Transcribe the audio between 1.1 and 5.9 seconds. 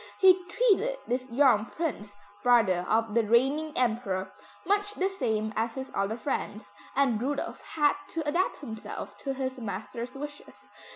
young Prince, brother of the reigning Emperor, much the same as